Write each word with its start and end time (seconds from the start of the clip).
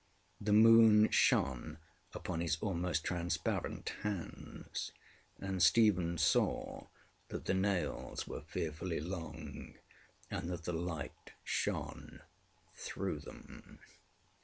The 0.41 0.51
moon 0.51 1.11
shone 1.11 1.77
upon 2.13 2.39
his 2.41 2.57
almost 2.59 3.03
transparent 3.03 3.89
hands, 4.01 4.91
and 5.39 5.61
Stephen 5.61 6.17
saw 6.17 6.87
that 7.27 7.45
the 7.45 7.53
nails 7.53 8.25
were 8.27 8.41
fearfully 8.41 8.99
long 8.99 9.75
and 10.31 10.49
that 10.49 10.63
the 10.63 10.73
light 10.73 11.33
shone 11.43 12.21
through 12.73 13.19
them. 13.19 13.77